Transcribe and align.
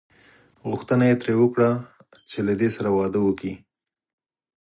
غوښتنه 0.69 1.03
یې 1.09 1.15
ترې 1.21 1.33
وکړه 1.39 1.69
چې 2.29 2.37
له 2.47 2.53
دې 2.59 2.69
سره 2.75 2.89
واده 2.97 3.19
وکړي. 3.23 3.53